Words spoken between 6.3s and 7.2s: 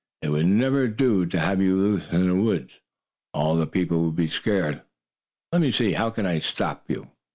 stop you?"